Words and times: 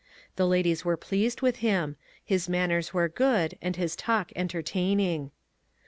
The 0.35 0.47
ladies 0.47 0.83
were 0.83 0.97
pleased 0.97 1.41
with 1.41 1.57
him; 1.57 1.95
his 2.25 2.49
manners 2.49 2.91
were 2.91 3.07
good, 3.07 3.55
and 3.61 3.75
his 3.75 3.95
talk 3.95 4.31
entertaining. 4.35 5.29